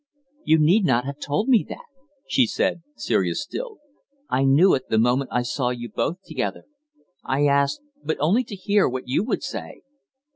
[0.43, 1.85] "You need not have told me that,"
[2.27, 3.77] she said, serious still.
[4.29, 6.63] "I knew it the moment I saw you both together.
[7.23, 9.83] I asked but only to hear what you would say."